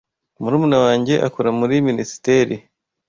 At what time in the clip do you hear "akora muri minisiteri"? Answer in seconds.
1.27-2.55